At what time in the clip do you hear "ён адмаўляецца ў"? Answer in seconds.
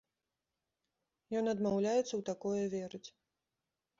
1.41-2.21